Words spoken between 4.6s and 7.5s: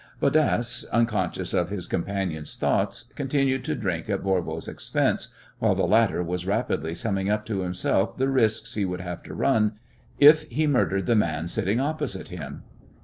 expense, while the latter was rapidly summing up